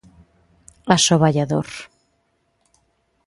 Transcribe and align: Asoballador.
Asoballador. 0.95 1.67